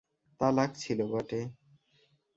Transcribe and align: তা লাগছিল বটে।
তা 0.39 0.47
লাগছিল 0.51 0.99
বটে। 1.11 1.41